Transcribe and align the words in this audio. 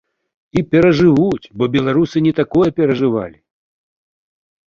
І 0.59 0.61
перажывуць, 0.71 1.51
бо 1.61 1.67
беларусы 1.75 2.17
не 2.27 2.33
такое 2.41 2.69
перажывалі. 2.79 3.37